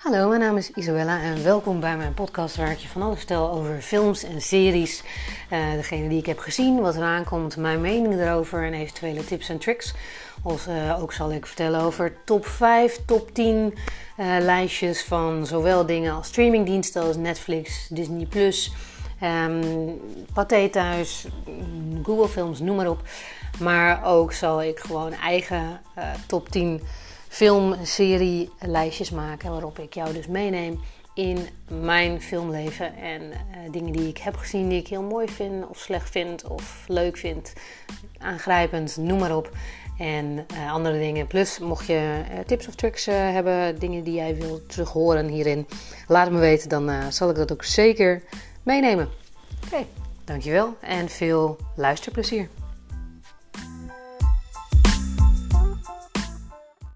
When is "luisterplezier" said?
51.76-52.48